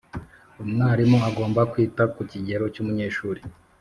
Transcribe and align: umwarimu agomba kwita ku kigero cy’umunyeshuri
umwarimu 0.63 1.17
agomba 1.29 1.61
kwita 1.71 2.03
ku 2.13 2.21
kigero 2.31 2.65
cy’umunyeshuri 2.73 3.41